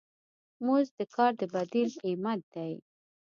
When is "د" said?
0.99-1.01, 1.39-1.41